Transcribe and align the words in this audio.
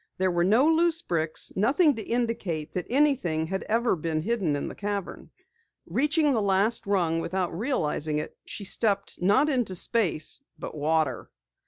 There 0.17 0.31
were 0.31 0.43
no 0.43 0.65
loose 0.67 1.03
bricks, 1.03 1.53
nothing 1.55 1.93
to 1.95 2.01
indicate 2.01 2.73
that 2.73 2.87
anything 2.89 3.53
ever 3.69 3.91
had 3.91 4.01
been 4.01 4.19
hidden 4.21 4.55
in 4.55 4.67
the 4.67 4.73
cavern. 4.73 5.29
Reaching 5.85 6.33
the 6.33 6.41
last 6.41 6.87
rung 6.87 7.19
without 7.19 7.55
realizing 7.55 8.17
it, 8.17 8.35
she 8.43 8.63
stepped 8.63 9.21
not 9.21 9.47
into 9.47 9.75
space, 9.75 10.39
but 10.57 10.73
water. 10.73 11.29